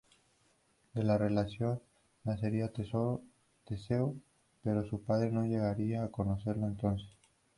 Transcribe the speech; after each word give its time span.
De 0.95 1.03
la 1.03 1.15
relación 1.19 1.79
nacería 2.23 2.73
Teseo, 2.73 3.21
pero 4.63 4.83
su 4.89 5.03
padre 5.03 5.29
no 5.31 5.45
llegaría 5.45 6.03
a 6.03 6.09
conocerlo 6.09 6.65
entonces. 6.65 7.07